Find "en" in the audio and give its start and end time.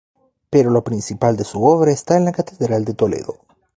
2.17-2.25